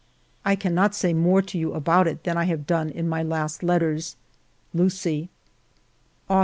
[0.43, 3.61] I cannot say more to you about it than I have done in my last
[3.61, 4.15] letters....
[4.73, 5.29] Lucie."